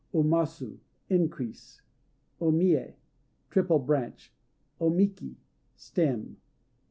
O 0.13 0.23
Masu 0.23 0.79
"Increase." 1.11 1.79
O 2.39 2.49
Mië 2.51 2.95
"Triple 3.51 3.77
Branch." 3.77 4.31
O 4.79 4.89
Miki 4.89 5.37
"Stem." 5.75 6.37